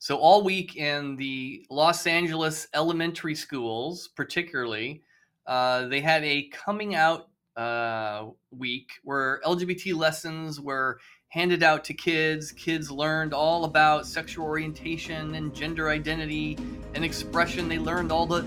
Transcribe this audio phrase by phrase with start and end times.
[0.00, 5.02] So all week in the Los Angeles elementary schools, particularly,
[5.46, 11.92] uh, they had a coming out uh, week where LGBT lessons were handed out to
[11.92, 12.50] kids.
[12.50, 16.56] Kids learned all about sexual orientation and gender identity
[16.94, 17.68] and expression.
[17.68, 18.40] They learned all the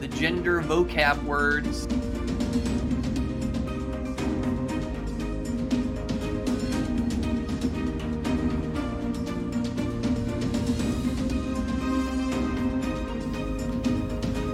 [0.00, 1.88] the gender vocab words.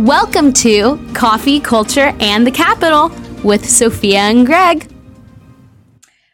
[0.06, 3.10] Welcome to Coffee, Culture, and the Capital
[3.42, 4.88] with Sophia and Greg.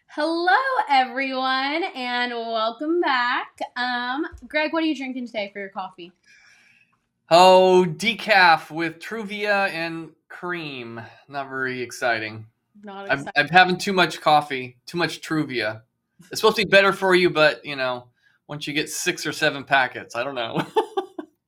[0.08, 0.52] Hello,
[0.90, 3.58] everyone, and welcome back.
[3.76, 6.12] Um, Greg, what are you drinking today for your coffee?
[7.30, 11.00] Oh, decaf with Truvia and cream.
[11.28, 12.44] Not very exciting.
[12.84, 13.26] Not I'm.
[13.36, 15.80] I'm having too much coffee, too much Truvia.
[16.30, 18.08] It's supposed to be better for you, but you know,
[18.48, 20.62] once you get six or seven packets, I don't know.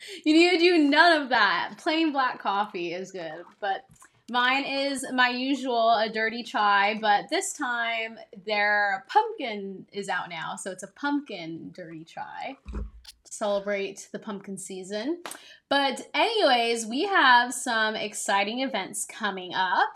[0.25, 1.75] You need to do none of that.
[1.79, 3.85] Plain black coffee is good, but
[4.31, 10.57] mine is my usual a dirty chai, but this time their pumpkin is out now,
[10.57, 12.57] so it's a pumpkin dirty chai.
[12.73, 12.85] to
[13.25, 15.23] Celebrate the pumpkin season.
[15.69, 19.89] But, anyways, we have some exciting events coming up.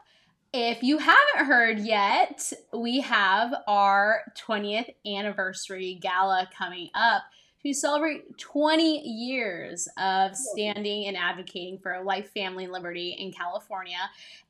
[0.52, 7.22] If you haven't heard yet, we have our 20th anniversary gala coming up
[7.72, 13.98] to celebrate 20 years of standing and advocating for life, family, and liberty in California.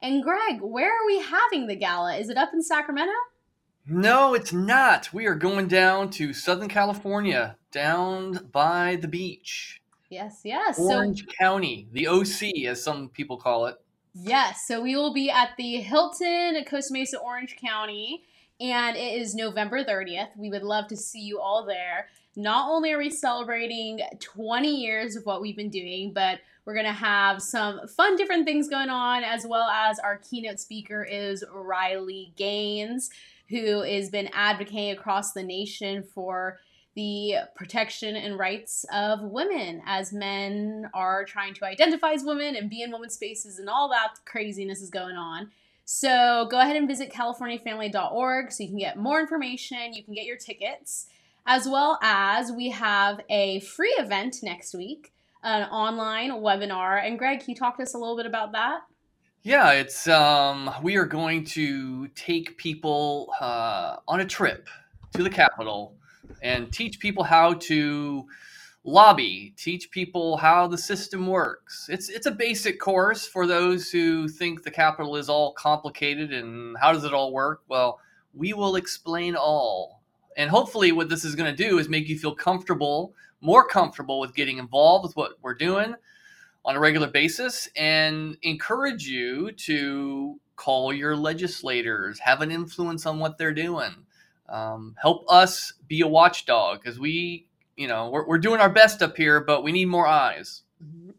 [0.02, 2.16] And Greg, where are we having the gala?
[2.16, 3.12] Is it up in Sacramento?
[3.90, 5.12] no, it's not.
[5.14, 9.80] We are going down to Southern California, down by the beach.
[10.10, 10.78] Yes, yes.
[10.78, 13.76] Orange So, County, the OC, as some people call it.
[14.14, 14.66] yes.
[14.66, 18.24] So we will be at the Hilton at Costa Mesa, Orange County,
[18.60, 20.36] and it is November 30th.
[20.36, 22.08] We would love to see you all there.
[22.38, 26.86] Not only are we celebrating 20 years of what we've been doing, but we're going
[26.86, 31.42] to have some fun, different things going on, as well as our keynote speaker is
[31.52, 33.10] Riley Gaines,
[33.48, 36.60] who has been advocating across the nation for
[36.94, 42.70] the protection and rights of women as men are trying to identify as women and
[42.70, 45.50] be in women's spaces and all that craziness is going on.
[45.84, 50.24] So go ahead and visit californiafamily.org so you can get more information, you can get
[50.24, 51.06] your tickets,
[51.48, 57.02] as well as we have a free event next week, an online webinar.
[57.04, 58.80] And Greg, can you talk to us a little bit about that?
[59.42, 64.68] Yeah, it's um we are going to take people uh, on a trip
[65.14, 65.96] to the Capitol
[66.42, 68.26] and teach people how to
[68.84, 71.88] lobby, teach people how the system works.
[71.88, 76.76] It's it's a basic course for those who think the Capitol is all complicated and
[76.78, 77.62] how does it all work?
[77.68, 78.00] Well,
[78.34, 79.97] we will explain all.
[80.38, 84.20] And hopefully what this is going to do is make you feel comfortable, more comfortable
[84.20, 85.96] with getting involved with what we're doing
[86.64, 93.18] on a regular basis and encourage you to call your legislators, have an influence on
[93.18, 94.06] what they're doing.
[94.48, 99.02] Um, help us be a watchdog because we, you know, we're, we're doing our best
[99.02, 100.62] up here, but we need more eyes.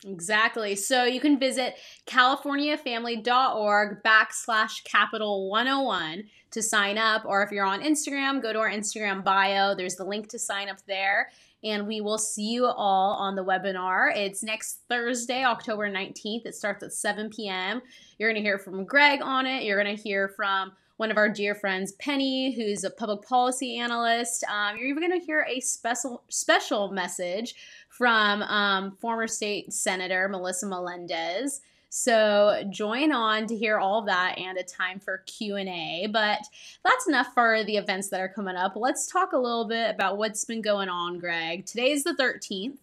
[0.06, 0.76] Exactly.
[0.76, 1.76] So you can visit
[2.08, 7.26] californiafamily.org backslash capital 101 to sign up.
[7.26, 9.76] Or if you're on Instagram, go to our Instagram bio.
[9.76, 11.30] There's the link to sign up there.
[11.64, 14.16] And we will see you all on the webinar.
[14.16, 16.46] It's next Thursday, October 19th.
[16.46, 17.82] It starts at 7 p.m.
[18.20, 19.64] You're going to hear from Greg on it.
[19.64, 23.78] You're going to hear from one of our dear friends, Penny, who's a public policy
[23.78, 24.44] analyst.
[24.44, 27.56] Um, you're even going to hear a special special message
[27.88, 31.62] from um, former state senator Melissa Melendez.
[31.88, 36.08] So join on to hear all that and a time for Q&A.
[36.12, 36.42] But
[36.84, 38.74] that's enough for the events that are coming up.
[38.76, 41.66] Let's talk a little bit about what's been going on, Greg.
[41.66, 42.78] Today's the 13th.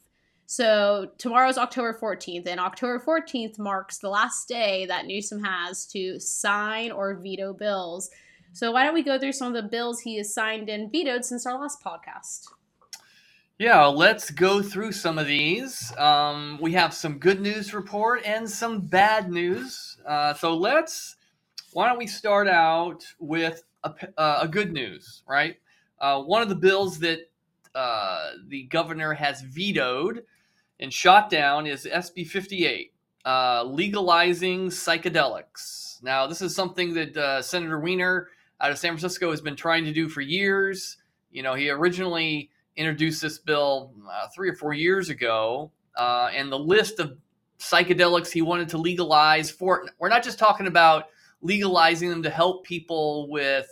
[0.46, 6.20] So tomorrow's October 14th, and October 14th marks the last day that Newsom has to
[6.20, 8.10] sign or veto bills.
[8.52, 11.24] So why don't we go through some of the bills he has signed and vetoed
[11.24, 12.46] since our last podcast?
[13.58, 15.92] Yeah, let's go through some of these.
[15.98, 19.96] Um, we have some good news report and some bad news.
[20.06, 21.16] Uh, so let's.
[21.72, 25.56] Why don't we start out with a, uh, a good news, right?
[25.98, 27.30] Uh, one of the bills that
[27.74, 30.22] uh, the governor has vetoed
[30.80, 32.92] and shot down is SB 58,
[33.24, 36.02] uh, legalizing psychedelics.
[36.02, 38.28] Now, this is something that uh, Senator Wiener
[38.60, 40.98] out of San Francisco has been trying to do for years.
[41.30, 46.52] You know, he originally introduced this bill uh, three or four years ago, uh, and
[46.52, 47.16] the list of
[47.58, 51.04] psychedelics he wanted to legalize for we're not just talking about
[51.40, 53.66] legalizing them to help people with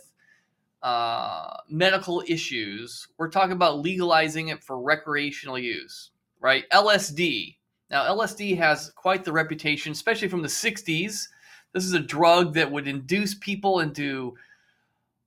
[0.81, 3.07] uh, medical issues.
[3.17, 6.11] We're talking about legalizing it for recreational use,
[6.45, 6.69] right?
[6.69, 7.55] LSD.
[7.89, 11.27] Now, LSD has quite the reputation, especially from the 60s.
[11.73, 14.35] This is a drug that would induce people into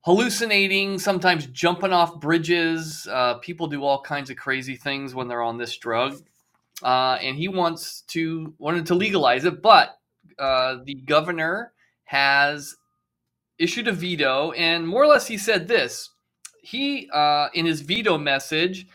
[0.03, 3.09] hallucinating, sometimes jumping off bridges.
[3.11, 6.23] Uh, people do all kinds of crazy things when they're on this drug.
[6.85, 9.99] Uh, and he wants to wanted to legalize it, but
[10.39, 11.73] uh, the governor
[12.05, 12.77] has
[13.59, 16.11] issued a veto, and more or less he said this.
[16.63, 18.87] He, uh, in his veto message,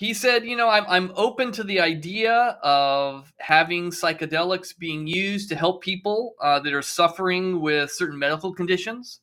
[0.00, 5.50] he said, you know, I'm, I'm open to the idea of having psychedelics being used
[5.50, 9.20] to help people uh, that are suffering with certain medical conditions.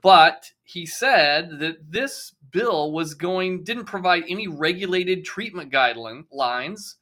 [0.00, 6.94] But he said that this bill was going, didn't provide any regulated treatment guidelines,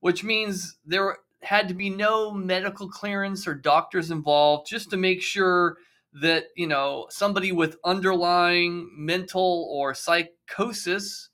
[0.00, 5.20] which means there had to be no medical clearance or doctors involved just to make
[5.20, 5.76] sure
[6.14, 11.28] that, you know, somebody with underlying mental or psychosis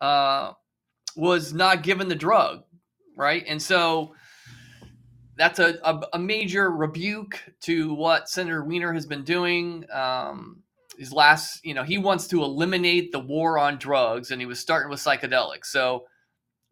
[0.00, 0.52] uh,
[1.16, 2.62] was not given the drug,
[3.16, 3.44] right?
[3.46, 4.14] And so
[5.36, 9.84] that's a, a, a major rebuke to what Senator Wiener has been doing.
[9.92, 10.62] Um,
[10.98, 14.60] his last, you know, he wants to eliminate the war on drugs, and he was
[14.60, 15.66] starting with psychedelics.
[15.66, 16.04] So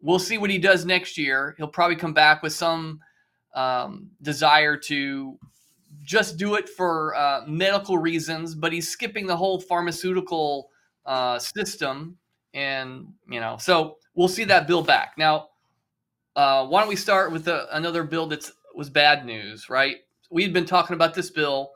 [0.01, 1.55] we'll see what he does next year.
[1.57, 2.99] He'll probably come back with some
[3.55, 5.39] um, desire to
[6.03, 10.69] just do it for uh, medical reasons, but he's skipping the whole pharmaceutical
[11.05, 12.17] uh, system.
[12.53, 15.13] And, you know, so we'll see that bill back.
[15.17, 15.49] Now,
[16.35, 19.97] uh, why don't we start with a, another bill that was bad news, right?
[20.31, 21.71] We've been talking about this bill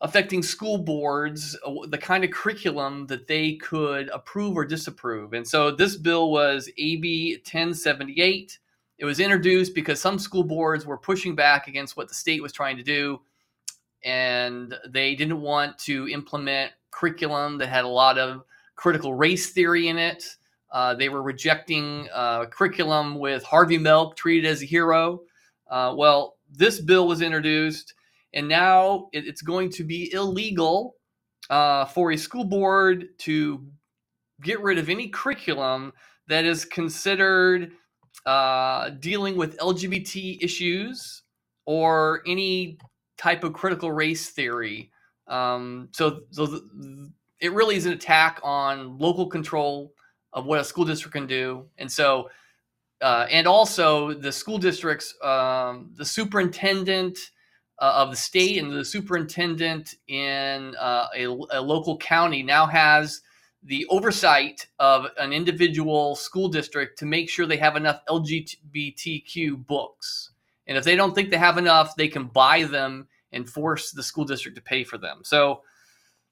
[0.00, 5.32] affecting school boards, uh, the kind of curriculum that they could approve or disapprove.
[5.32, 8.58] And so this bill was AB 1078.
[8.98, 12.52] It was introduced because some school boards were pushing back against what the state was
[12.52, 13.20] trying to do.
[14.04, 18.42] And they didn't want to implement curriculum that had a lot of
[18.78, 20.24] critical race theory in it.
[20.72, 25.20] Uh, they were rejecting uh, curriculum with Harvey Milk treated as a hero.
[25.68, 27.92] Uh, well, this bill was introduced,
[28.34, 30.94] and now it, it's going to be illegal
[31.50, 33.66] uh, for a school board to
[34.42, 35.92] get rid of any curriculum
[36.28, 37.72] that is considered
[38.26, 41.24] uh, dealing with LGBT issues
[41.66, 42.78] or any
[43.16, 44.92] type of critical race theory.
[45.26, 46.62] Um, so, so th-
[47.40, 49.92] it really is an attack on local control
[50.32, 51.66] of what a school district can do.
[51.78, 52.30] And so,
[53.00, 57.18] uh, and also the school districts, um, the superintendent
[57.78, 63.20] uh, of the state and the superintendent in uh, a, a, local county now has
[63.62, 70.30] the oversight of an individual school district to make sure they have enough LGBTQ books.
[70.66, 74.02] And if they don't think they have enough, they can buy them and force the
[74.02, 75.20] school district to pay for them.
[75.22, 75.62] So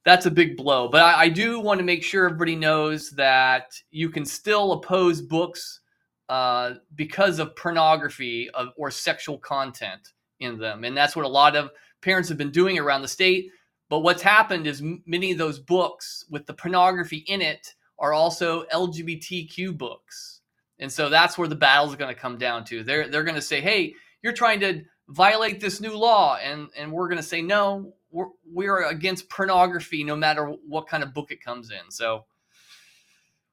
[0.06, 0.88] that's a big blow.
[0.88, 5.20] But I, I, do want to make sure everybody knows that you can still oppose
[5.20, 5.80] books
[6.28, 11.56] uh, because of pornography of, or sexual content in them, and that's what a lot
[11.56, 11.70] of
[12.02, 13.50] parents have been doing around the state.
[13.88, 18.64] But what's happened is many of those books with the pornography in it are also
[18.72, 20.40] LGBTQ books,
[20.78, 22.84] and so that's where the battle is going to come down to.
[22.84, 26.92] They're they're going to say, "Hey, you're trying to violate this new law," and and
[26.92, 31.30] we're going to say, "No, we're, we're against pornography no matter what kind of book
[31.30, 31.90] it comes in.
[31.90, 32.24] So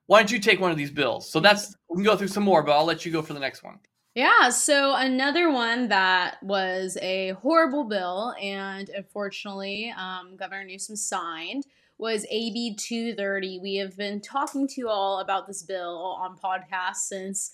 [0.05, 1.29] why don't you take one of these bills?
[1.29, 3.39] So that's we can go through some more, but I'll let you go for the
[3.39, 3.79] next one.
[4.15, 11.65] Yeah, so another one that was a horrible bill, and unfortunately, um, Governor Newsom signed
[11.97, 13.59] was AB 230.
[13.59, 17.51] We have been talking to you all about this bill on podcasts since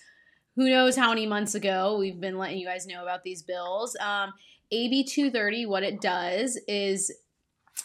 [0.59, 1.95] who knows how many months ago.
[1.97, 3.95] We've been letting you guys know about these bills.
[4.01, 4.33] Um,
[4.71, 7.09] AB 230, what it does is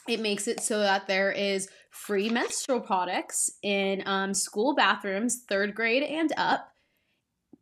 [0.09, 5.73] it makes it so that there is free menstrual products in um, school bathrooms, third
[5.77, 6.69] grade and up.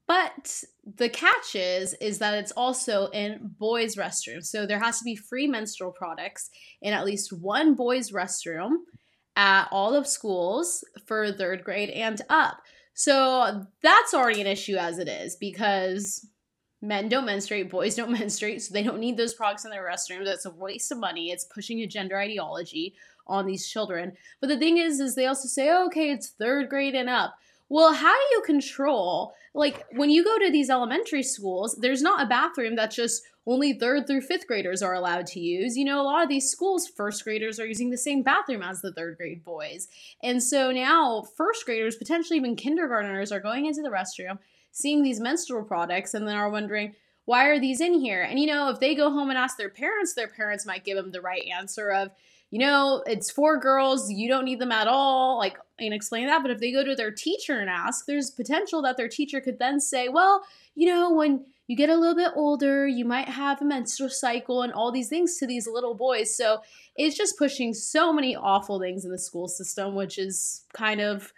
[0.08, 0.64] But
[0.96, 4.46] the catch is is that it's also in boys' restrooms.
[4.46, 6.48] So there has to be free menstrual products
[6.80, 8.76] in at least one boys' restroom
[9.36, 12.62] at all of schools for third grade and up.
[12.94, 16.26] So that's already an issue as it is because
[16.82, 20.24] men don't menstruate, boys don't menstruate, so they don't need those products in their restrooms.
[20.24, 21.30] That's a waste of money.
[21.30, 22.94] It's pushing a gender ideology
[23.26, 24.12] on these children.
[24.40, 27.34] But the thing is, is they also say, oh, okay, it's third grade and up.
[27.68, 32.22] Well, how do you control, like, when you go to these elementary schools, there's not
[32.22, 35.76] a bathroom that's just only third through fifth graders are allowed to use.
[35.76, 38.82] You know, a lot of these schools, first graders are using the same bathroom as
[38.82, 39.88] the third grade boys.
[40.22, 44.38] And so now, first graders, potentially even kindergartners, are going into the restroom
[44.70, 48.22] seeing these menstrual products and then are wondering, why are these in here?
[48.22, 50.96] And you know, if they go home and ask their parents, their parents might give
[50.96, 52.10] them the right answer of,
[52.52, 56.42] you know, it's for girls, you don't need them at all, like, and explain that.
[56.42, 59.58] But if they go to their teacher and ask, there's potential that their teacher could
[59.58, 60.44] then say, well,
[60.74, 64.60] you know, when you get a little bit older, you might have a menstrual cycle
[64.60, 66.36] and all these things to these little boys.
[66.36, 66.58] So
[66.94, 71.32] it's just pushing so many awful things in the school system, which is kind of,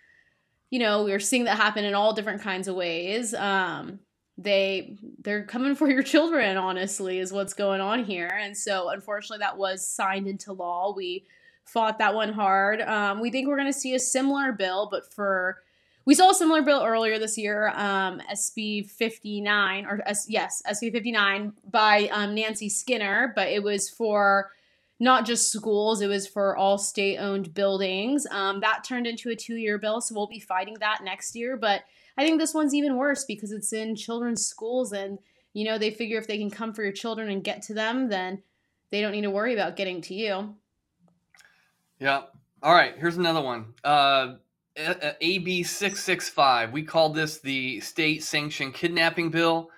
[0.70, 3.34] you know, we're seeing that happen in all different kinds of ways.
[3.34, 4.00] Um,
[4.36, 8.30] they they're coming for your children honestly is what's going on here.
[8.40, 10.92] And so unfortunately that was signed into law.
[10.94, 11.24] We
[11.64, 12.80] fought that one hard.
[12.82, 15.58] Um, we think we're going to see a similar bill but for
[16.06, 20.92] we saw a similar bill earlier this year um, sb 59 or S, yes sb
[20.92, 24.50] 59 by um, nancy skinner but it was for
[25.00, 28.26] not just schools it was for all state owned buildings.
[28.30, 31.56] Um, that turned into a two year bill so we'll be fighting that next year
[31.56, 31.84] but
[32.16, 35.18] I think this one's even worse because it's in children's schools and
[35.52, 38.08] you know they figure if they can come for your children and get to them
[38.08, 38.42] then
[38.90, 40.54] they don't need to worry about getting to you.
[41.98, 42.22] Yeah.
[42.62, 43.74] All right, here's another one.
[43.82, 44.34] Uh
[44.76, 46.72] AB 665.
[46.72, 49.70] We call this the state sanctioned kidnapping bill.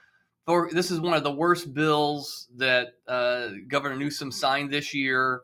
[0.47, 5.43] Or this is one of the worst bills that uh, Governor Newsom signed this year.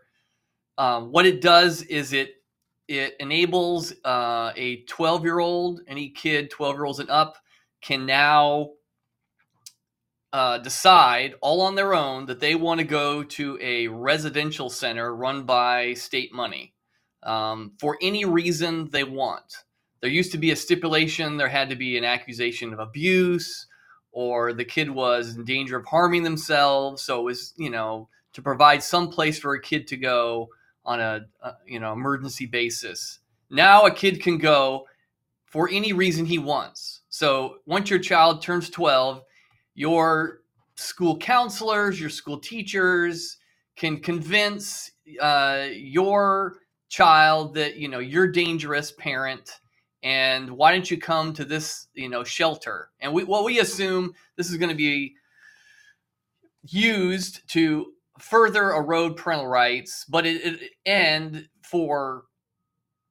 [0.78, 2.41] Um, what it does is it
[2.88, 7.36] it enables uh, a 12 year old, any kid 12 year olds and up,
[7.80, 8.70] can now
[10.32, 15.14] uh, decide all on their own that they want to go to a residential center
[15.14, 16.74] run by state money
[17.22, 19.64] um, for any reason they want.
[20.00, 23.66] There used to be a stipulation, there had to be an accusation of abuse,
[24.10, 27.02] or the kid was in danger of harming themselves.
[27.02, 30.48] So it was, you know, to provide some place for a kid to go
[30.84, 33.20] on a, a you know emergency basis.
[33.50, 34.86] Now a kid can go
[35.44, 37.02] for any reason he wants.
[37.10, 39.22] So once your child turns 12,
[39.74, 40.40] your
[40.76, 43.36] school counselors, your school teachers
[43.76, 46.56] can convince uh, your
[46.88, 49.60] child that you know you're dangerous parent
[50.02, 54.12] and why don't you come to this you know shelter and we well we assume
[54.36, 55.14] this is going to be
[56.64, 62.24] used to further erode parental rights, but it, it and for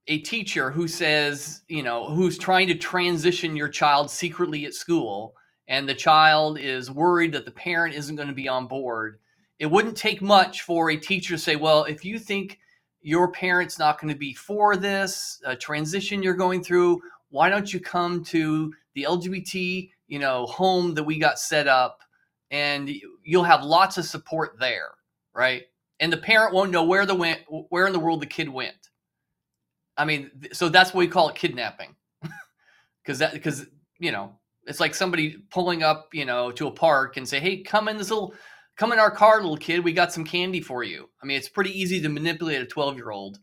[0.07, 5.35] a teacher who says, you know, who's trying to transition your child secretly at school,
[5.67, 9.19] and the child is worried that the parent isn't going to be on board,
[9.59, 12.57] it wouldn't take much for a teacher to say, well, if you think
[13.01, 17.71] your parent's not going to be for this uh, transition you're going through, why don't
[17.71, 21.99] you come to the LGBT, you know, home that we got set up,
[22.49, 22.89] and
[23.23, 24.91] you'll have lots of support there
[25.33, 25.63] right?
[25.99, 28.89] And the parent won't know where the went where in the world the kid went.
[29.97, 31.95] I mean, so that's what we call it kidnapping.
[33.05, 33.65] Cuz that cuz
[33.99, 37.61] you know, it's like somebody pulling up, you know, to a park and say, "Hey,
[37.61, 38.33] come in this little
[38.77, 39.83] come in our car, little kid.
[39.83, 43.39] We got some candy for you." I mean, it's pretty easy to manipulate a 12-year-old.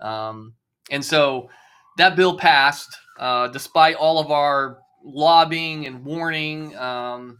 [0.00, 0.54] Um,
[0.90, 1.50] and so
[1.98, 6.76] that bill passed uh, despite all of our lobbying and warning.
[6.76, 7.38] Um,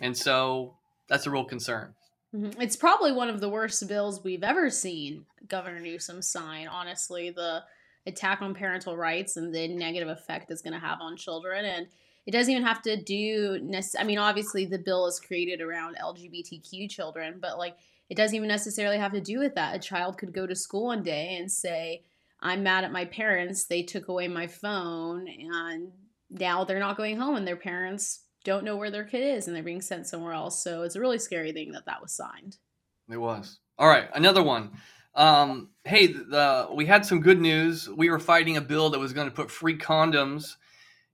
[0.00, 0.76] and so
[1.08, 1.94] that's a real concern.
[2.34, 2.60] Mm-hmm.
[2.60, 6.68] It's probably one of the worst bills we've ever seen Governor Newsom sign.
[6.68, 7.62] Honestly, the
[8.06, 11.64] attack on parental rights and the negative effect it's going to have on children.
[11.64, 11.86] And
[12.26, 16.88] it doesn't even have to do, I mean, obviously the bill is created around LGBTQ
[16.88, 17.76] children, but like
[18.08, 19.76] it doesn't even necessarily have to do with that.
[19.76, 22.04] A child could go to school one day and say,
[22.40, 23.64] I'm mad at my parents.
[23.64, 25.92] They took away my phone and
[26.30, 29.54] now they're not going home and their parents don't know where their kid is and
[29.54, 30.62] they're being sent somewhere else.
[30.62, 32.56] So it's a really scary thing that that was signed.
[33.10, 33.58] It was.
[33.78, 34.70] All right, another one.
[35.14, 37.88] Um, hey, the, we had some good news.
[37.88, 40.56] We were fighting a bill that was going to put free condoms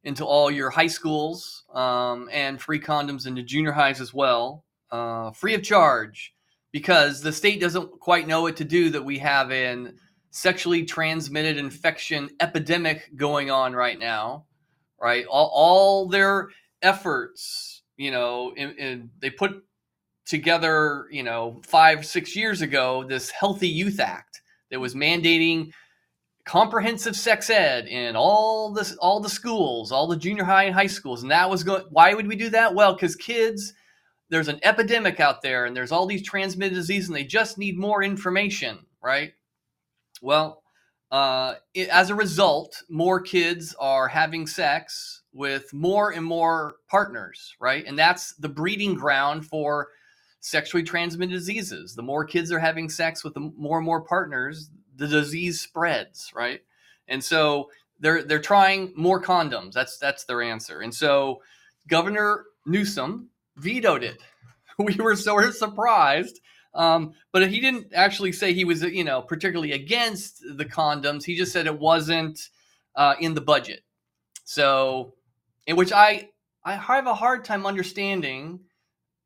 [0.04, 5.30] into all your high schools um, and free condoms into junior highs as well, uh,
[5.32, 6.34] free of charge,
[6.70, 9.96] because the state doesn't quite know what to do that we have an
[10.30, 14.44] sexually transmitted infection epidemic going on right now,
[15.00, 15.24] right?
[15.26, 16.50] All, all their
[16.86, 19.64] efforts, you know, and, they put
[20.24, 24.40] together, you know, five, six years ago, this Healthy Youth Act
[24.70, 25.70] that was mandating
[26.46, 30.86] comprehensive sex ed in all this all the schools all the junior high and high
[30.86, 32.72] schools and that was going why would we do that?
[32.72, 33.72] Well because kids
[34.30, 37.76] there's an epidemic out there and there's all these transmitted diseases and they just need
[37.76, 39.32] more information right?
[40.22, 40.62] Well
[41.10, 47.54] uh, it, as a result more kids are having sex with more and more partners,
[47.60, 47.84] right?
[47.86, 49.88] And that's the breeding ground for
[50.40, 51.94] sexually transmitted diseases.
[51.94, 56.32] The more kids are having sex with the more and more partners, the disease spreads,
[56.34, 56.60] right?
[57.08, 59.72] And so they're they're trying more condoms.
[59.74, 60.80] That's that's their answer.
[60.80, 61.42] And so
[61.88, 64.22] Governor Newsom vetoed it.
[64.78, 66.40] We were sort of surprised
[66.74, 71.24] Um, but he didn't actually say he was, you know, particularly against the condoms.
[71.24, 72.50] He just said it wasn't
[72.96, 73.82] uh, in the budget.
[74.44, 75.14] So,
[75.66, 76.30] in which I
[76.64, 78.60] I have a hard time understanding,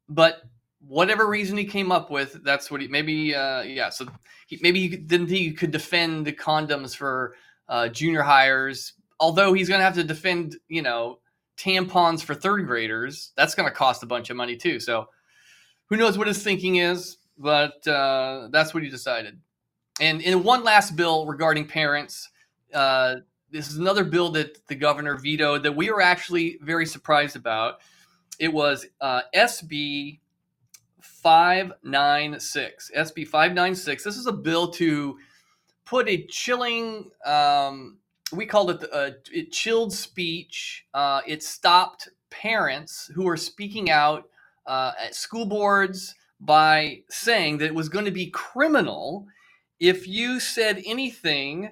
[0.08, 0.42] but
[0.86, 3.90] whatever reason he came up with, that's what he maybe uh, yeah.
[3.90, 4.06] So
[4.46, 7.36] he, maybe he didn't think he could defend the condoms for
[7.68, 11.18] uh, junior hires, although he's going to have to defend you know
[11.56, 13.32] tampons for third graders.
[13.36, 14.80] That's going to cost a bunch of money too.
[14.80, 15.08] So
[15.88, 19.38] who knows what his thinking is, but uh, that's what he decided.
[20.00, 22.28] And in one last bill regarding parents,
[22.72, 23.16] uh,
[23.52, 27.80] this is another bill that the governor vetoed that we were actually very surprised about.
[28.38, 30.20] It was uh, SB
[31.00, 32.90] 596.
[32.96, 34.04] SB 596.
[34.04, 35.18] This is a bill to
[35.84, 37.98] put a chilling, um,
[38.32, 40.86] we called it, uh, it chilled speech.
[40.94, 44.28] Uh, it stopped parents who were speaking out
[44.66, 49.26] uh, at school boards by saying that it was going to be criminal
[49.80, 51.70] if you said anything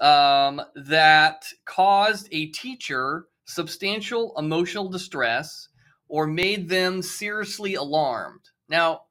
[0.00, 5.68] um, that caused a teacher substantial emotional distress
[6.08, 8.40] or made them seriously alarmed.
[8.68, 9.02] Now,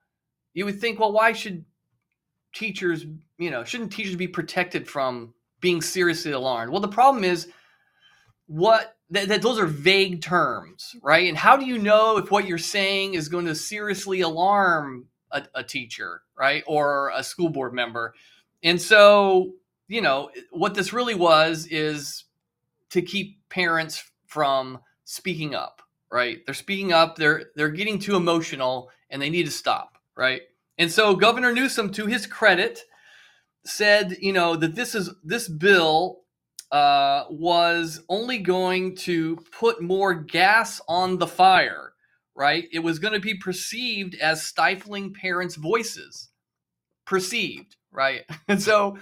[0.54, 1.66] you would think, well, why should
[2.54, 3.06] teachers,
[3.38, 6.72] you know, shouldn't teachers be protected from being seriously alarmed?
[6.72, 7.48] Well, the problem is
[8.48, 11.28] what that, that those are vague terms, right?
[11.28, 15.44] And how do you know if what you're saying is going to seriously alarm a,
[15.56, 18.13] a teacher, right, or a school board member?
[18.63, 19.54] And so,
[19.88, 22.25] you know, what this really was is
[22.90, 26.46] to keep parents from speaking up, right?
[26.46, 30.42] They're speaking up, they're they're getting too emotional and they need to stop, right?
[30.78, 32.82] And so Governor Newsom to his credit
[33.66, 36.22] said, you know, that this is this bill
[36.72, 41.94] uh, was only going to put more gas on the fire,
[42.36, 42.68] right?
[42.72, 46.30] It was going to be perceived as stifling parents' voices.
[47.06, 48.21] Perceived, right?
[48.47, 48.97] And so,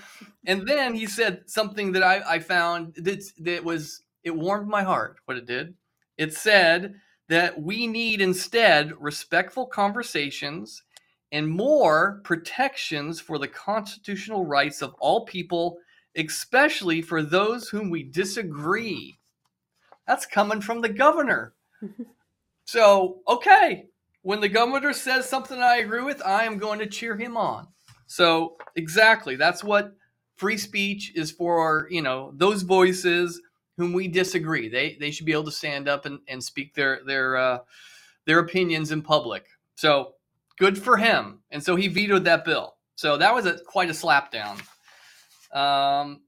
[0.45, 4.83] and then he said something that I, I found that, that was, it warmed my
[4.83, 5.73] heart, what it did.
[6.17, 6.95] It said
[7.29, 10.83] that we need instead respectful conversations
[11.31, 15.79] and more protections for the constitutional rights of all people
[16.15, 19.17] especially for those whom we disagree.
[20.07, 21.53] That's coming from the governor.
[22.65, 23.87] so, okay,
[24.21, 27.67] when the governor says something I agree with, I am going to cheer him on.
[28.11, 29.93] So, exactly, that's what
[30.35, 33.41] free speech is for, you know, those voices
[33.77, 34.67] whom we disagree.
[34.67, 37.59] They they should be able to stand up and, and speak their their uh,
[38.25, 39.45] their opinions in public.
[39.75, 40.15] So,
[40.59, 41.39] good for him.
[41.51, 42.75] And so he vetoed that bill.
[42.95, 44.61] So that was a quite a slapdown.
[45.55, 46.19] Um,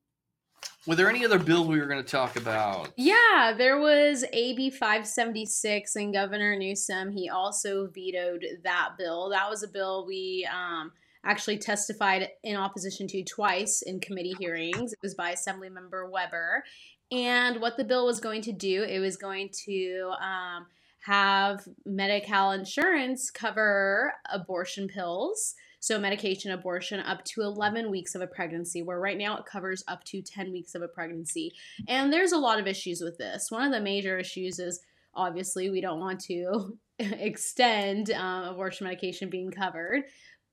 [0.88, 2.94] were there any other bills we were going to talk about?
[2.96, 9.30] Yeah, there was AB 576, and Governor Newsom, he also vetoed that bill.
[9.32, 10.94] That was a bill we um,
[11.26, 14.94] actually testified in opposition to twice in committee hearings.
[14.94, 16.64] It was by Assemblymember Weber.
[17.12, 20.66] And what the bill was going to do, it was going to um,
[21.00, 28.28] have Medi-Cal insurance cover abortion pills so medication abortion up to 11 weeks of a
[28.28, 31.52] pregnancy, where right now it covers up to 10 weeks of a pregnancy.
[31.90, 33.52] And there's a lot of issues with this.
[33.52, 34.80] One of the major issues is
[35.14, 40.04] obviously we don't want to extend um, abortion medication being covered.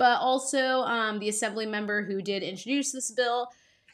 [0.01, 3.49] But also, um, the assembly member who did introduce this bill,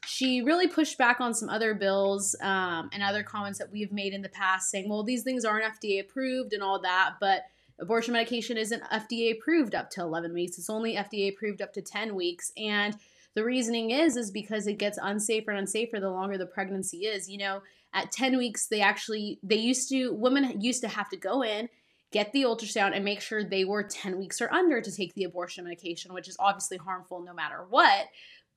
[0.06, 4.14] she really pushed back on some other bills um, and other comments that we've made
[4.14, 7.14] in the past saying, well, these things aren't FDA approved and all that.
[7.20, 7.46] But
[7.80, 10.58] abortion medication isn't FDA approved up to 11 weeks.
[10.58, 12.52] It's only FDA approved up to 10 weeks.
[12.56, 12.96] And
[13.34, 17.28] the reasoning is is because it gets unsafer and unsafer the longer the pregnancy is.
[17.28, 21.16] You know, at 10 weeks they actually they used to women used to have to
[21.16, 21.68] go in
[22.12, 25.24] get the ultrasound and make sure they were 10 weeks or under to take the
[25.24, 28.06] abortion medication, which is obviously harmful no matter what.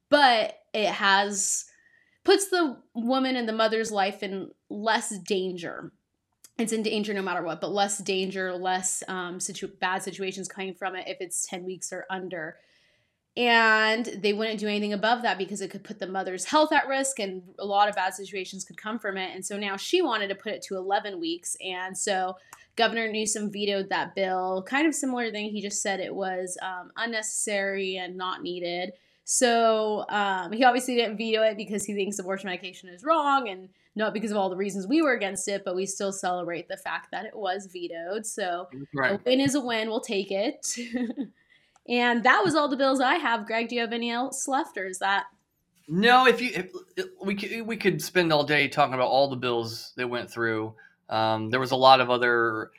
[0.10, 1.66] But it has
[2.24, 5.92] puts the woman and the mother's life in less danger
[6.60, 10.74] it's in danger no matter what, but less danger, less um, situ- bad situations coming
[10.74, 12.58] from it if it's 10 weeks or under.
[13.38, 16.88] And they wouldn't do anything above that because it could put the mother's health at
[16.88, 19.34] risk and a lot of bad situations could come from it.
[19.34, 21.56] And so now she wanted to put it to 11 weeks.
[21.66, 22.36] And so
[22.80, 24.64] Governor Newsom vetoed that bill.
[24.66, 25.50] Kind of similar thing.
[25.50, 28.94] He just said it was um, unnecessary and not needed.
[29.26, 33.68] So um, he obviously didn't veto it because he thinks abortion medication is wrong and
[33.98, 36.78] not because of all the reasons we were against it, but we still celebrate the
[36.78, 38.26] fact that it was vetoed.
[38.26, 39.20] So right.
[39.20, 39.90] a win is a win.
[39.90, 40.66] We'll take it.
[41.90, 43.46] and that was all the bills I have.
[43.46, 45.26] Greg, do you have any else left, or is that?
[45.90, 46.72] No, if you if,
[47.22, 50.74] we could, we could spend all day talking about all the bills that went through.
[51.10, 52.72] Um, there was a lot of other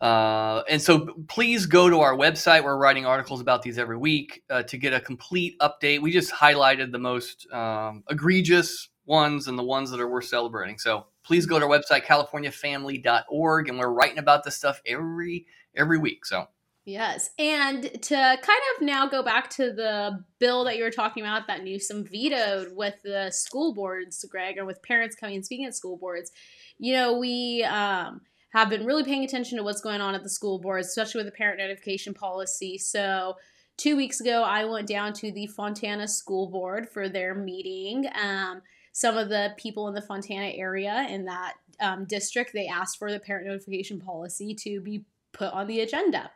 [0.00, 2.62] Uh, and so please go to our website.
[2.62, 6.00] We're writing articles about these every week uh, to get a complete update.
[6.00, 10.78] We just highlighted the most um, egregious ones and the ones that are worth celebrating.
[10.78, 15.98] So please go to our website, californiafamily.org, and we're writing about this stuff every every
[15.98, 16.24] week.
[16.24, 16.46] So
[16.88, 17.28] Yes.
[17.38, 21.46] And to kind of now go back to the bill that you were talking about
[21.46, 25.76] that Newsom vetoed with the school boards, Greg, or with parents coming and speaking at
[25.76, 26.32] school boards,
[26.78, 30.28] you know, we um, have been really paying attention to what's going on at the
[30.28, 32.78] school boards, especially with the parent notification policy.
[32.78, 33.36] So,
[33.76, 38.06] two weeks ago, I went down to the Fontana School Board for their meeting.
[38.20, 38.62] Um,
[38.92, 43.12] some of the people in the Fontana area in that um, district, they asked for
[43.12, 46.30] the parent notification policy to be put on the agenda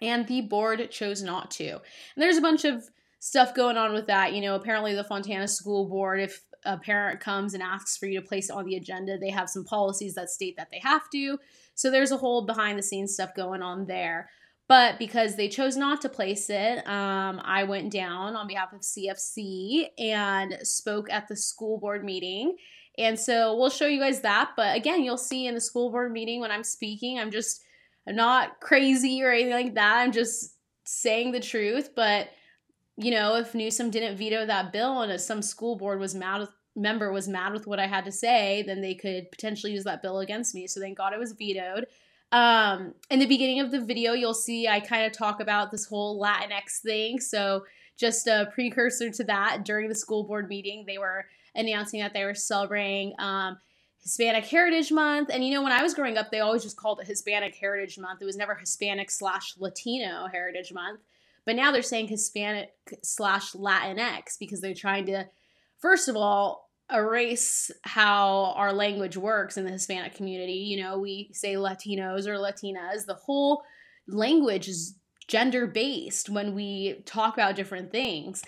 [0.00, 1.70] and the board chose not to.
[1.70, 1.80] And
[2.16, 4.32] there's a bunch of stuff going on with that.
[4.32, 8.20] You know, apparently the Fontana School Board, if a parent comes and asks for you
[8.20, 11.08] to place it on the agenda, they have some policies that state that they have
[11.10, 11.38] to.
[11.74, 14.28] So there's a whole behind the scenes stuff going on there.
[14.68, 18.82] But because they chose not to place it, um, I went down on behalf of
[18.82, 22.56] CFC and spoke at the school board meeting.
[22.98, 24.50] And so we'll show you guys that.
[24.56, 27.62] But again, you'll see in the school board meeting when I'm speaking, I'm just
[28.06, 29.98] I'm not crazy or anything like that.
[29.98, 31.90] I'm just saying the truth.
[31.94, 32.28] But
[32.98, 36.50] you know, if Newsom didn't veto that bill and some school board was mad with
[36.74, 40.02] member was mad with what I had to say, then they could potentially use that
[40.02, 40.66] bill against me.
[40.66, 41.86] So thank God it was vetoed.
[42.30, 45.86] Um, in the beginning of the video, you'll see I kind of talk about this
[45.86, 47.20] whole Latinx thing.
[47.20, 47.64] So
[47.96, 52.24] just a precursor to that, during the school board meeting, they were announcing that they
[52.24, 53.58] were celebrating um,
[54.02, 55.30] Hispanic Heritage Month.
[55.32, 57.98] And you know, when I was growing up, they always just called it Hispanic Heritage
[57.98, 58.22] Month.
[58.22, 61.00] It was never Hispanic slash Latino Heritage Month.
[61.48, 65.24] But now they're saying Hispanic slash Latinx because they're trying to,
[65.80, 70.52] first of all, erase how our language works in the Hispanic community.
[70.52, 73.06] You know, we say Latinos or Latinas.
[73.06, 73.62] The whole
[74.06, 78.42] language is gender based when we talk about different things.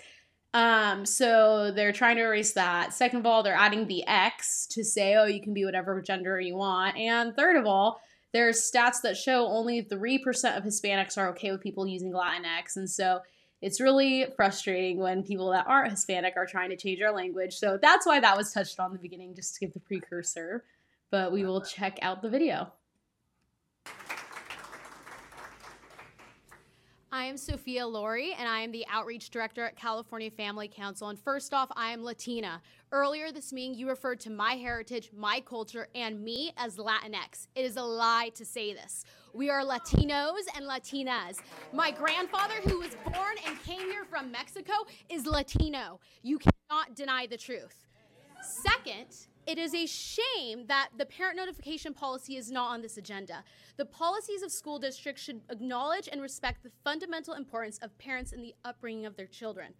[0.53, 2.93] Um, so they're trying to erase that.
[2.93, 6.39] Second of all, they're adding the X to say, oh, you can be whatever gender
[6.39, 6.95] you want.
[6.97, 7.99] And third of all,
[8.33, 12.77] there's stats that show only 3% of Hispanics are okay with people using Latinx.
[12.77, 13.19] And so
[13.61, 17.55] it's really frustrating when people that aren't Hispanic are trying to change our language.
[17.55, 20.63] So that's why that was touched on the beginning, just to give the precursor.
[21.11, 21.65] But we will uh-huh.
[21.67, 22.71] check out the video.
[27.13, 31.09] I am Sophia Lorey, and I am the Outreach Director at California Family Council.
[31.09, 32.61] And first off, I am Latina.
[32.93, 37.47] Earlier this meeting, you referred to my heritage, my culture, and me as Latinx.
[37.53, 39.03] It is a lie to say this.
[39.33, 41.39] We are Latinos and Latinas.
[41.73, 44.71] My grandfather, who was born and came here from Mexico,
[45.09, 45.99] is Latino.
[46.23, 47.87] You cannot deny the truth.
[48.41, 53.43] Second, it is a shame that the parent notification policy is not on this agenda.
[53.75, 58.41] The policies of school districts should acknowledge and respect the fundamental importance of parents in
[58.41, 59.73] the upbringing of their children.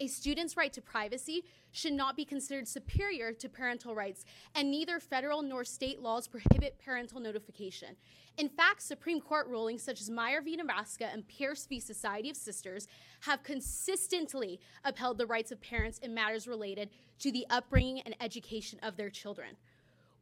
[0.00, 4.24] A student's right to privacy should not be considered superior to parental rights,
[4.54, 7.96] and neither federal nor state laws prohibit parental notification.
[8.36, 10.56] In fact, Supreme Court rulings such as Meyer v.
[10.56, 11.78] Nebraska and Pierce v.
[11.80, 12.88] Society of Sisters
[13.20, 18.78] have consistently upheld the rights of parents in matters related to the upbringing and education
[18.82, 19.56] of their children.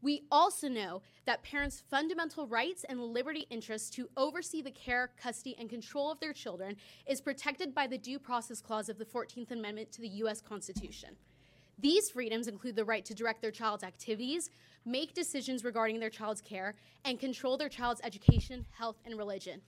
[0.02, 5.54] We also know that parents' fundamental rights and liberty interests to oversee the care, custody,
[5.58, 9.50] and control of their children is protected by the Due Process Clause of the 14th
[9.50, 10.40] Amendment to the U.S.
[10.40, 11.10] Constitution.
[11.78, 14.50] These freedoms include the right to direct their child's activities,
[14.84, 19.60] make decisions regarding their child's care, and control their child's education, health, and religion.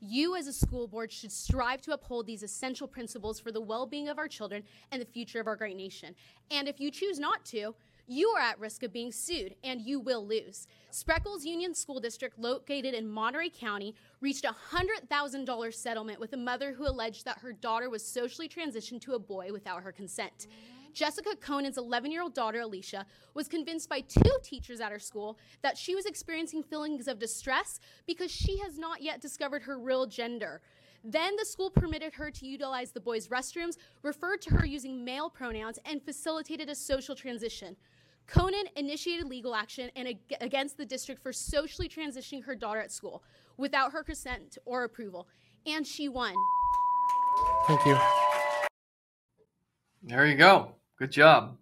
[0.00, 3.86] You, as a school board, should strive to uphold these essential principles for the well
[3.86, 6.14] being of our children and the future of our great nation.
[6.50, 7.74] And if you choose not to,
[8.10, 10.66] you are at risk of being sued and you will lose.
[10.90, 16.72] Spreckels Union School District, located in Monterey County, reached a $100,000 settlement with a mother
[16.72, 20.48] who alleged that her daughter was socially transitioned to a boy without her consent.
[20.92, 25.38] Jessica Konen's 11 year old daughter, Alicia, was convinced by two teachers at her school
[25.62, 30.06] that she was experiencing feelings of distress because she has not yet discovered her real
[30.06, 30.60] gender.
[31.02, 35.30] Then the school permitted her to utilize the boys' restrooms, referred to her using male
[35.30, 37.76] pronouns, and facilitated a social transition.
[38.28, 42.92] Konen initiated legal action and ag- against the district for socially transitioning her daughter at
[42.92, 43.24] school
[43.56, 45.26] without her consent or approval,
[45.66, 46.34] and she won.
[47.66, 47.98] Thank you.
[50.02, 50.74] There you go.
[50.98, 51.56] Good job.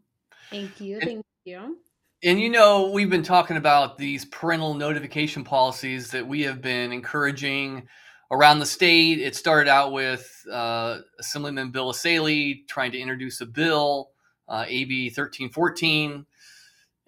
[0.50, 0.96] Thank you.
[0.96, 1.78] And- Thank you.
[2.24, 6.90] And you know, we've been talking about these parental notification policies that we have been
[6.92, 7.86] encouraging
[8.30, 9.20] around the state.
[9.20, 14.10] It started out with uh, Assemblyman Bill Essayli trying to introduce a bill,
[14.48, 16.26] uh, AB 1314.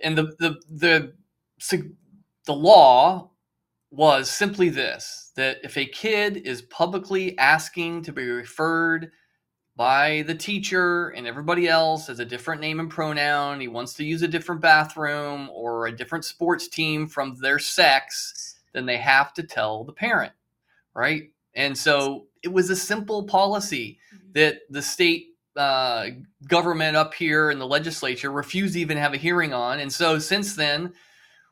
[0.03, 1.13] And the, the, the,
[2.47, 3.31] the law
[3.91, 9.11] was simply this that if a kid is publicly asking to be referred
[9.77, 14.05] by the teacher and everybody else as a different name and pronoun, he wants to
[14.05, 19.33] use a different bathroom or a different sports team from their sex, then they have
[19.33, 20.33] to tell the parent,
[21.01, 21.31] right?
[21.55, 24.33] And so it was a simple policy mm-hmm.
[24.35, 26.07] that the state uh,
[26.47, 29.81] government up here in the legislature refused to even have a hearing on.
[29.81, 30.93] And so since then,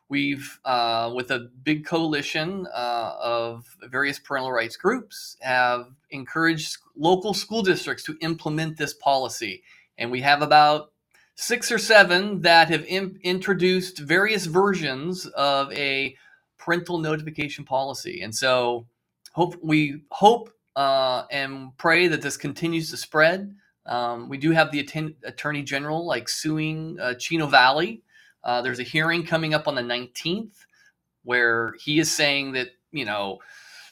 [0.07, 7.33] we've, uh, with a big coalition uh, of various parental rights groups, have encouraged local
[7.33, 9.63] school districts to implement this policy.
[9.97, 10.91] And we have about
[11.35, 16.15] six or seven that have Im- introduced various versions of a
[16.57, 18.21] parental notification policy.
[18.21, 18.85] And so
[19.33, 23.55] hope we hope uh, and pray that this continues to spread.
[23.85, 28.03] Um, we do have the atten- attorney general like suing uh, Chino Valley.
[28.43, 30.53] Uh, there's a hearing coming up on the 19th
[31.23, 33.39] where he is saying that you know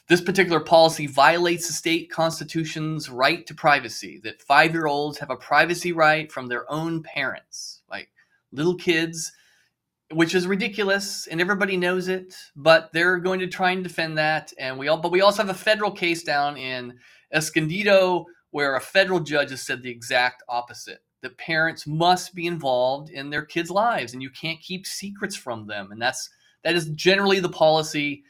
[0.08, 4.20] this particular policy violates the state constitution's right to privacy.
[4.24, 8.08] That five year olds have a privacy right from their own parents, like
[8.52, 9.32] little kids
[10.12, 14.52] which is ridiculous and everybody knows it but they're going to try and defend that
[14.58, 16.94] and we all but we also have a federal case down in
[17.32, 23.10] escondido where a federal judge has said the exact opposite that parents must be involved
[23.10, 26.30] in their kids lives and you can't keep secrets from them and that's
[26.64, 28.24] that is generally the policy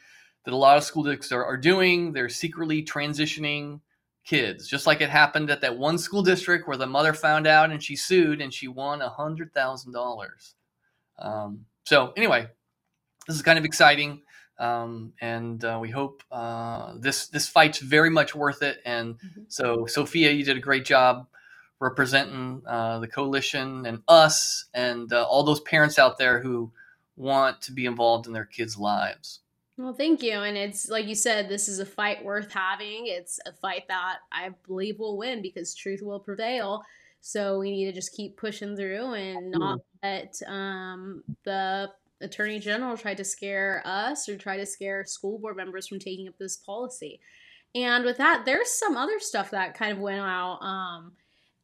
[0.45, 2.11] that a lot of school districts are, are doing.
[2.11, 3.81] They're secretly transitioning
[4.25, 7.71] kids just like it happened at that one school district where the mother found out
[7.71, 10.55] and she sued and she won a hundred thousand dollars.
[11.17, 12.47] Um, so anyway,
[13.25, 14.21] this is kind of exciting,
[14.59, 18.77] um, and uh, we hope uh, this this fight's very much worth it.
[18.85, 19.41] And mm-hmm.
[19.47, 21.25] so, Sophia, you did a great job
[21.79, 26.71] representing uh, the coalition and us and uh, all those parents out there who
[27.15, 29.39] want to be involved in their kids' lives.
[29.75, 30.41] Well, thank you.
[30.41, 33.07] And it's like you said, this is a fight worth having.
[33.07, 36.83] It's a fight that I believe will win because truth will prevail.
[37.21, 41.89] So we need to just keep pushing through and not let um, the
[42.21, 46.27] attorney general tried to scare us or try to scare school board members from taking
[46.27, 47.19] up this policy.
[47.75, 51.11] And with that, there's some other stuff that kind of went out um,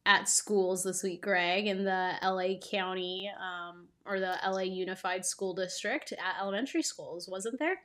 [0.04, 5.52] at schools this week, Greg, in the LA County um, or the LA Unified School
[5.52, 7.76] District at elementary schools, wasn't there?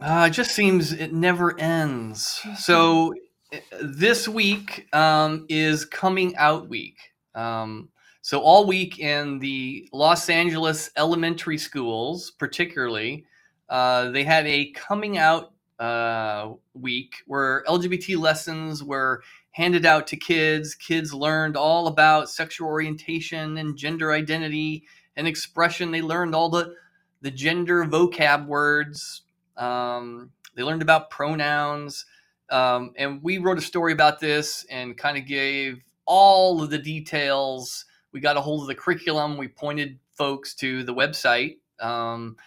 [0.00, 2.40] Uh, it just seems it never ends.
[2.58, 3.14] So
[3.52, 3.56] mm-hmm.
[3.56, 6.96] eh, this week um, is coming out week.
[7.34, 7.90] Um,
[8.26, 13.24] so all week in the Los Angeles elementary schools, particularly,
[13.68, 20.16] uh, they had a coming out uh, week where LGBT lessons were handed out to
[20.16, 20.74] kids.
[20.74, 24.82] Kids learned all about sexual orientation and gender identity
[25.14, 25.92] and expression.
[25.92, 26.74] They learned all the
[27.20, 29.22] the gender vocab words.
[29.56, 32.06] Um, they learned about pronouns.
[32.50, 36.78] Um, and we wrote a story about this and kind of gave all of the
[36.78, 37.84] details.
[38.16, 39.36] We got a hold of the curriculum.
[39.36, 42.38] We pointed folks to the website um,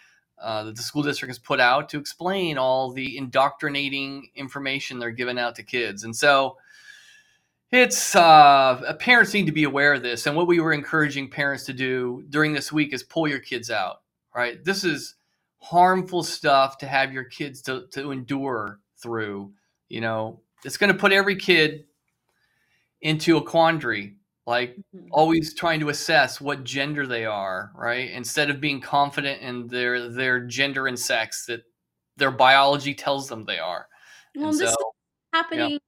[0.41, 5.11] uh, that the school district has put out to explain all the indoctrinating information they're
[5.11, 6.05] giving out to kids.
[6.05, 6.57] And so
[7.71, 10.25] it's uh, parents need to be aware of this.
[10.25, 13.69] And what we were encouraging parents to do during this week is pull your kids
[13.69, 14.01] out.
[14.35, 15.17] Right, this is
[15.59, 19.53] harmful stuff to have your kids to, to endure through.
[19.87, 21.85] You know, it's going to put every kid
[23.01, 24.15] into a quandary
[24.49, 25.07] like mm-hmm.
[25.11, 30.09] always trying to assess what gender they are right instead of being confident in their
[30.09, 31.61] their gender and sex that
[32.17, 33.87] their biology tells them they are
[34.35, 34.85] well and this so, is
[35.33, 35.79] happening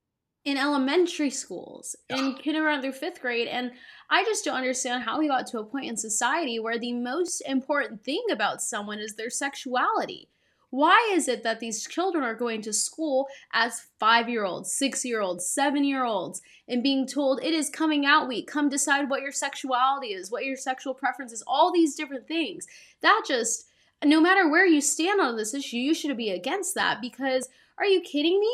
[0.46, 0.52] yeah.
[0.52, 3.72] in elementary schools in kindergarten through fifth grade and
[4.12, 7.42] i just don't understand how we got to a point in society where the most
[7.48, 10.30] important thing about someone is their sexuality
[10.72, 15.04] why is it that these children are going to school as five year olds, six
[15.04, 18.48] year olds, seven year olds, and being told it is coming out week?
[18.48, 22.66] Come decide what your sexuality is, what your sexual preference is, all these different things.
[23.02, 23.68] That just,
[24.04, 27.86] no matter where you stand on this issue, you should be against that because are
[27.86, 28.54] you kidding me?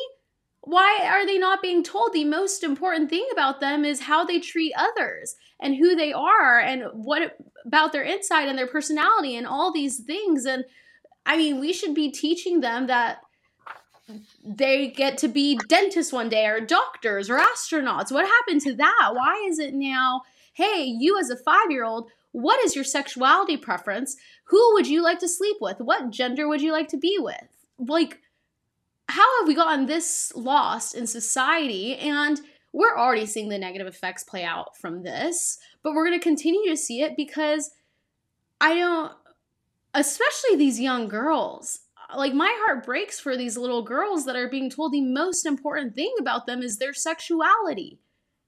[0.62, 4.40] Why are they not being told the most important thing about them is how they
[4.40, 9.46] treat others and who they are and what about their inside and their personality and
[9.46, 10.66] all these things and
[11.28, 13.20] I mean, we should be teaching them that
[14.44, 18.12] they get to be dentists one day or doctors or astronauts.
[18.12, 19.12] What happened to that?
[19.14, 20.22] Why is it now,
[20.54, 24.16] hey, you as a five year old, what is your sexuality preference?
[24.46, 25.80] Who would you like to sleep with?
[25.80, 27.68] What gender would you like to be with?
[27.78, 28.22] Like,
[29.10, 31.98] how have we gotten this lost in society?
[31.98, 32.40] And
[32.72, 36.70] we're already seeing the negative effects play out from this, but we're going to continue
[36.70, 37.72] to see it because
[38.62, 39.14] I don't
[39.94, 41.80] especially these young girls.
[42.16, 45.94] like my heart breaks for these little girls that are being told the most important
[45.94, 48.00] thing about them is their sexuality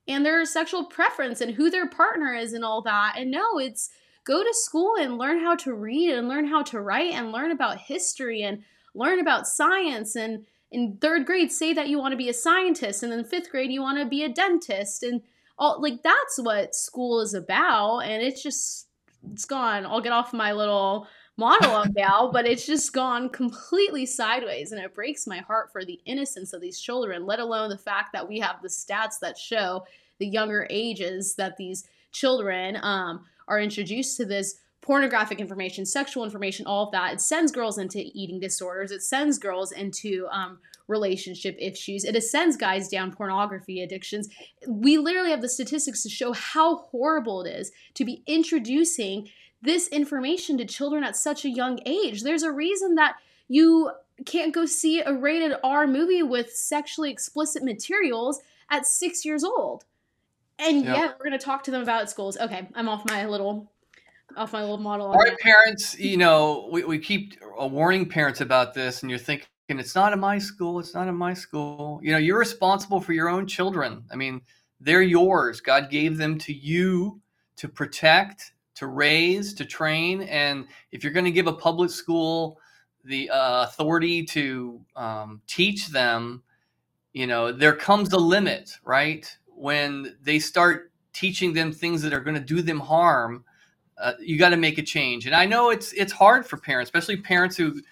[0.08, 3.14] and their sexual preference and who their partner is and all that.
[3.18, 3.90] And no, it's
[4.24, 7.50] go to school and learn how to read and learn how to write and learn
[7.50, 8.62] about history and
[8.94, 13.02] learn about science and in third grade say that you want to be a scientist
[13.02, 15.20] and then fifth grade you want to be a dentist and
[15.58, 18.88] all like that's what school is about and it's just
[19.32, 21.06] it's gone i'll get off my little
[21.40, 25.98] monologue now but it's just gone completely sideways and it breaks my heart for the
[26.04, 29.82] innocence of these children let alone the fact that we have the stats that show
[30.18, 36.66] the younger ages that these children um, are introduced to this pornographic information, sexual information,
[36.66, 37.12] all of that.
[37.12, 38.90] It sends girls into eating disorders.
[38.90, 42.04] It sends girls into um, relationship issues.
[42.04, 44.28] It sends guys down pornography addictions.
[44.66, 49.28] We literally have the statistics to show how horrible it is to be introducing
[49.62, 52.22] this information to children at such a young age.
[52.22, 53.16] There's a reason that
[53.48, 53.90] you
[54.24, 59.84] can't go see a rated R movie with sexually explicit materials at six years old.
[60.58, 60.96] And yep.
[60.96, 62.36] yet we're going to talk to them about schools.
[62.36, 63.70] Okay, I'm off my little
[64.36, 65.06] off my little model.
[65.06, 69.18] All right, parents, you know, we, we keep uh, warning parents about this, and you're
[69.18, 72.00] thinking, it's not in my school, it's not in my school.
[72.02, 74.04] You know, you're responsible for your own children.
[74.12, 74.42] I mean,
[74.80, 75.60] they're yours.
[75.60, 77.20] God gave them to you
[77.56, 80.22] to protect, to raise, to train.
[80.22, 82.58] And if you're going to give a public school
[83.04, 86.42] the uh, authority to um, teach them,
[87.12, 89.30] you know, there comes a limit, right?
[89.48, 93.44] When they start teaching them things that are going to do them harm,
[93.98, 95.26] uh, you got to make a change.
[95.26, 97.82] And I know it's it's hard for parents, especially parents who,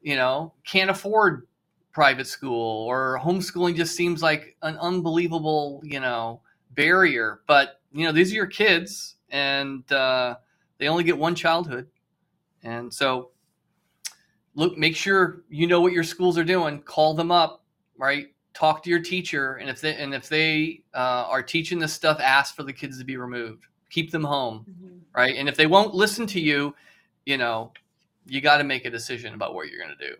[0.00, 1.46] you know, can't afford
[1.92, 7.42] private school or homeschooling just seems like an unbelievable, you know, barrier.
[7.46, 10.36] But you know, these are your kids, and uh,
[10.78, 11.88] they only get one childhood,
[12.62, 13.30] and so
[14.54, 16.80] look, make sure you know what your schools are doing.
[16.82, 17.64] Call them up,
[17.96, 18.28] right?
[18.54, 22.20] Talk to your teacher, and if they and if they uh, are teaching this stuff,
[22.20, 24.98] ask for the kids to be removed keep them home, mm-hmm.
[25.14, 25.36] right?
[25.36, 26.74] And if they won't listen to you,
[27.26, 27.72] you know,
[28.26, 30.14] you got to make a decision about what you're going to do.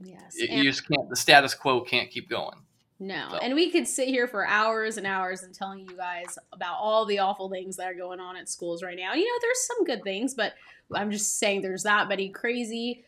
[0.00, 1.10] Yes, you, you just can't.
[1.10, 2.56] The status quo can't keep going.
[3.00, 3.36] No, so.
[3.36, 7.06] and we could sit here for hours and hours and telling you guys about all
[7.06, 9.14] the awful things that are going on at schools right now.
[9.14, 10.54] You know, there's some good things, but
[10.92, 13.04] I'm just saying there's that many crazy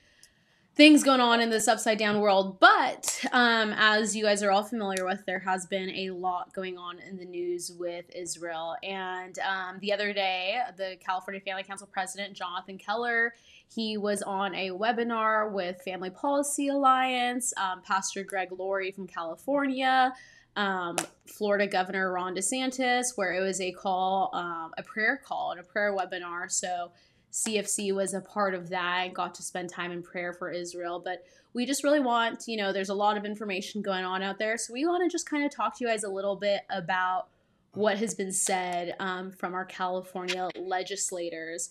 [0.77, 2.61] things going on in this upside down world.
[2.61, 6.79] But um, as you guys are all familiar with, there has been a lot going
[6.79, 8.77] on in the news with Israel.
[8.83, 13.35] And um, the other day, the California Family Council president, Jonathan Keller,
[13.75, 20.13] he was on a webinar with Family Policy Alliance, um, Pastor Greg Laurie from California.
[20.57, 25.61] Um, Florida Governor Ron DeSantis, where it was a call, um, a prayer call and
[25.61, 26.51] a prayer webinar.
[26.51, 26.91] So
[27.33, 31.01] CFC was a part of that and got to spend time in prayer for Israel.
[31.03, 34.39] But we just really want, you know, there's a lot of information going on out
[34.39, 34.57] there.
[34.57, 37.29] So we want to just kind of talk to you guys a little bit about
[37.73, 41.71] what has been said um, from our California legislators.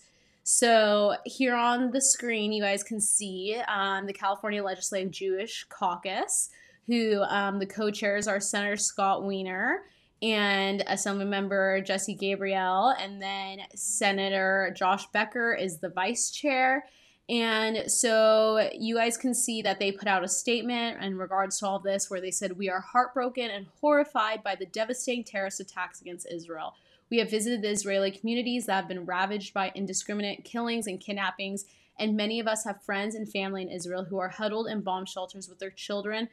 [0.52, 6.50] So here on the screen, you guys can see um, the California Legislative Jewish Caucus,
[6.88, 9.84] who um, the co-chairs are Senator Scott Wiener
[10.20, 16.84] and Assemblymember Jesse Gabriel, and then Senator Josh Becker is the vice chair.
[17.28, 21.66] And so you guys can see that they put out a statement in regards to
[21.68, 26.00] all this where they said, We are heartbroken and horrified by the devastating terrorist attacks
[26.00, 26.74] against Israel.
[27.10, 31.64] We have visited the Israeli communities that have been ravaged by indiscriminate killings and kidnappings,
[31.98, 35.06] and many of us have friends and family in Israel who are huddled in bomb
[35.06, 36.28] shelters with their children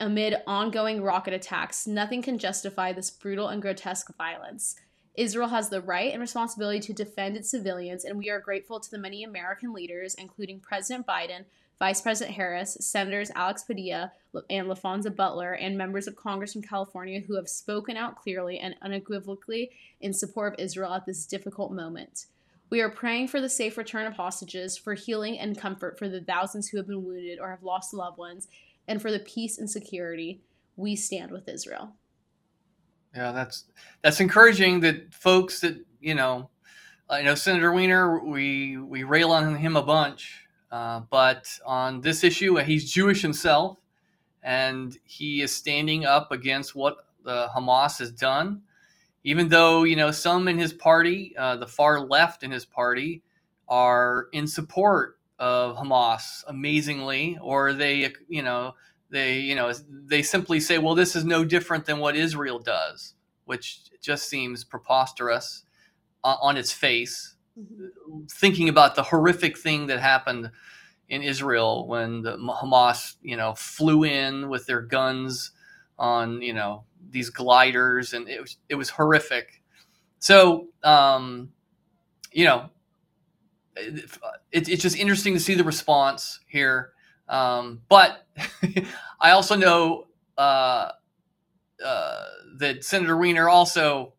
[0.00, 1.86] amid ongoing rocket attacks.
[1.86, 4.76] Nothing can justify this brutal and grotesque violence.
[5.14, 8.90] Israel has the right and responsibility to defend its civilians, and we are grateful to
[8.90, 11.44] the many American leaders, including President Biden,
[11.78, 14.12] Vice President Harris, Senators Alex Padilla
[14.48, 18.74] and Laphonza Butler, and members of Congress from California who have spoken out clearly and
[18.82, 22.26] unequivocally in support of Israel at this difficult moment.
[22.70, 26.20] We are praying for the safe return of hostages, for healing and comfort for the
[26.20, 28.48] thousands who have been wounded or have lost loved ones,
[28.88, 30.40] and for the peace and security
[30.76, 31.94] we stand with Israel.
[33.14, 33.64] Yeah, that's
[34.02, 36.50] that's encouraging that folks that you know,
[37.08, 38.24] I know Senator Wiener.
[38.24, 40.43] we we rail on him a bunch,
[40.74, 43.78] uh, but on this issue, he's Jewish himself,
[44.42, 48.62] and he is standing up against what the Hamas has done.
[49.22, 53.22] Even though you know some in his party, uh, the far left in his party,
[53.68, 58.74] are in support of Hamas amazingly, or they, you know,
[59.10, 63.14] they, you know, they simply say, well, this is no different than what Israel does,
[63.44, 65.62] which just seems preposterous
[66.24, 67.33] on its face.
[67.58, 68.24] Mm-hmm.
[68.30, 70.50] Thinking about the horrific thing that happened
[71.08, 75.52] in Israel when the Hamas, you know, flew in with their guns
[75.98, 79.62] on, you know, these gliders, and it was it was horrific.
[80.18, 81.50] So, um,
[82.32, 82.70] you know,
[83.76, 86.92] it, it's just interesting to see the response here.
[87.28, 88.26] Um, but
[89.20, 90.90] I also know uh,
[91.84, 92.24] uh,
[92.58, 94.14] that Senator Wiener also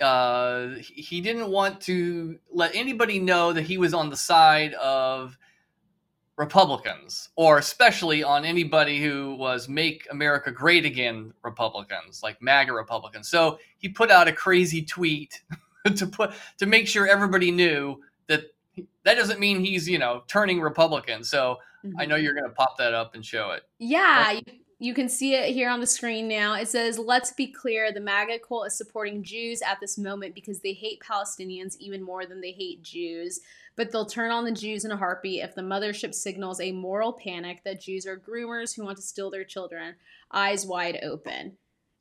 [0.00, 5.36] uh, he didn't want to let anybody know that he was on the side of
[6.36, 13.28] Republicans, or especially on anybody who was "Make America Great Again" Republicans, like MAGA Republicans.
[13.28, 15.42] So he put out a crazy tweet
[15.96, 18.44] to put to make sure everybody knew that
[19.02, 21.24] that doesn't mean he's you know turning Republican.
[21.24, 22.00] So mm-hmm.
[22.00, 23.64] I know you're going to pop that up and show it.
[23.78, 24.40] Yeah,
[24.80, 26.54] you can see it here on the screen now.
[26.54, 30.60] It says, Let's be clear, the MAGA cult is supporting Jews at this moment because
[30.60, 33.40] they hate Palestinians even more than they hate Jews.
[33.76, 37.12] But they'll turn on the Jews in a heartbeat if the mothership signals a moral
[37.12, 39.94] panic that Jews are groomers who want to steal their children,
[40.32, 41.56] eyes wide open.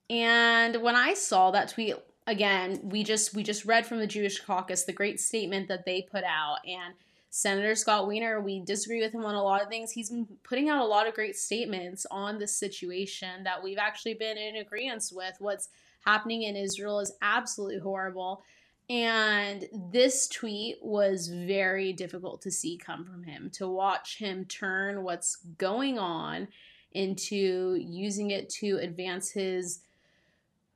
[0.09, 1.95] And when I saw that tweet,
[2.27, 6.03] again, we just we just read from the Jewish caucus the great statement that they
[6.03, 6.93] put out and
[7.29, 9.91] Senator Scott Wiener, we disagree with him on a lot of things.
[9.91, 14.15] He's been putting out a lot of great statements on the situation that we've actually
[14.15, 15.35] been in agreement with.
[15.39, 15.69] What's
[16.05, 18.41] happening in Israel is absolutely horrible.
[18.89, 25.03] And this tweet was very difficult to see come from him, to watch him turn
[25.03, 26.47] what's going on
[26.93, 29.81] into using it to advance his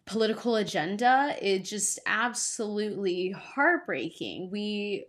[0.05, 1.35] political agenda.
[1.41, 4.51] It just absolutely heartbreaking.
[4.51, 5.05] We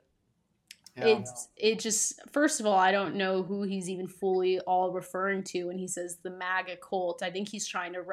[0.97, 1.07] yeah.
[1.07, 5.43] It's it just first of all, I don't know who he's even fully all referring
[5.45, 7.22] to when he says the MAGA cult.
[7.22, 8.05] I think he's trying to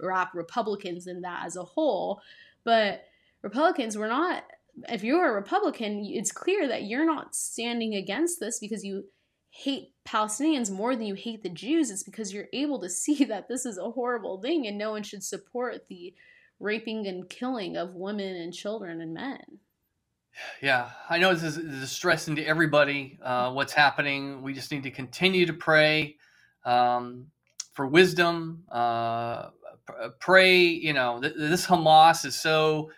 [0.00, 2.20] wrap Republicans in that as a whole,
[2.64, 3.04] but
[3.42, 4.44] Republicans were not.
[4.90, 9.04] If you're a Republican, it's clear that you're not standing against this because you
[9.50, 11.90] hate Palestinians more than you hate the Jews.
[11.90, 15.02] It's because you're able to see that this is a horrible thing and no one
[15.02, 16.14] should support the
[16.60, 19.60] raping and killing of women and children and men.
[20.62, 23.18] Yeah, I know this is, distressing to everybody.
[23.22, 24.42] Uh, what's happening?
[24.42, 26.16] We just need to continue to pray
[26.64, 27.26] um,
[27.72, 28.64] for wisdom.
[28.70, 29.50] Uh,
[30.20, 32.90] pray, you know, th- this Hamas is so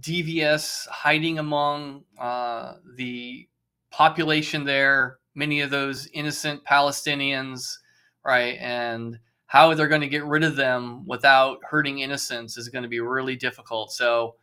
[0.00, 3.48] devious, hiding among uh, the
[3.90, 5.18] population there.
[5.34, 7.78] Many of those innocent Palestinians,
[8.24, 8.56] right?
[8.60, 12.88] And how they're going to get rid of them without hurting innocents is going to
[12.88, 13.92] be really difficult.
[13.92, 14.36] So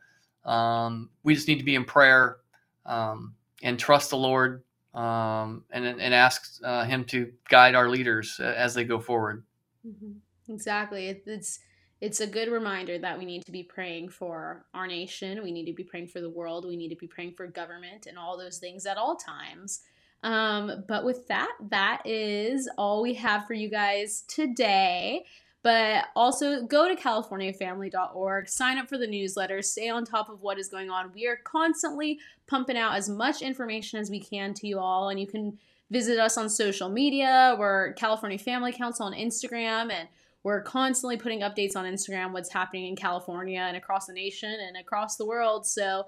[0.44, 2.38] um, we just need to be in prayer
[2.86, 4.62] um, and trust the Lord
[4.94, 9.44] um, and, and ask uh, Him to guide our leaders as they go forward.
[9.86, 10.52] Mm-hmm.
[10.52, 11.08] Exactly.
[11.08, 11.60] It's
[12.00, 15.42] it's a good reminder that we need to be praying for our nation.
[15.42, 16.66] We need to be praying for the world.
[16.66, 19.82] We need to be praying for government and all those things at all times.
[20.22, 25.24] Um, but with that, that is all we have for you guys today.
[25.62, 30.58] But also go to californiafamily.org, sign up for the newsletter, stay on top of what
[30.58, 31.12] is going on.
[31.12, 35.20] We are constantly pumping out as much information as we can to you all, and
[35.20, 35.58] you can
[35.90, 37.56] visit us on social media.
[37.58, 40.08] We're California Family Council on Instagram, and
[40.42, 44.78] we're constantly putting updates on Instagram, what's happening in California and across the nation and
[44.78, 45.66] across the world.
[45.66, 46.06] So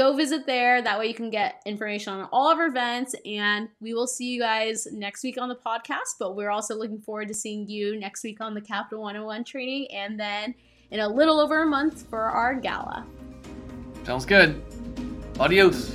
[0.00, 0.80] go visit there.
[0.80, 3.14] That way you can get information on all of our events.
[3.26, 6.16] And we will see you guys next week on the podcast.
[6.18, 9.88] But we're also looking forward to seeing you next week on the Capital 101 training
[9.92, 10.54] and then
[10.90, 13.06] in a little over a month for our gala.
[14.04, 14.62] Sounds good.
[15.38, 15.94] Adios.